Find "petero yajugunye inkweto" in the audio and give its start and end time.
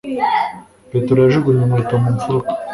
0.91-1.95